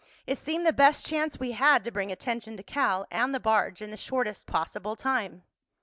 It 0.25 0.39
seemed 0.39 0.65
the 0.65 0.73
best 0.73 1.05
chance 1.05 1.39
we 1.39 1.51
had 1.51 1.83
to 1.83 1.91
bring 1.91 2.11
attention 2.11 2.57
to 2.57 2.63
Cal 2.63 3.05
and 3.11 3.35
the 3.35 3.39
barge 3.39 3.83
in 3.83 3.91
the 3.91 3.97
shortest 3.97 4.47
possible 4.47 4.95
time." 4.95 5.43